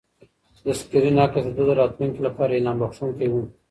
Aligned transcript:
د 0.63 0.65
سکرین 0.79 1.15
عکس 1.25 1.43
د 1.47 1.49
ده 1.57 1.63
د 1.69 1.71
راتلونکي 1.79 2.19
لپاره 2.27 2.51
الهام 2.57 2.75
بښونکی 2.81 3.27
و. 3.29 3.33